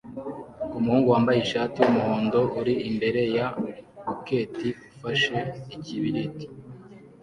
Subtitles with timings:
[0.71, 3.47] kumuhungu wambaye ishati yumuhondo uri imbere ya
[4.07, 5.35] wiketi ufashe
[5.75, 6.45] ikibiriti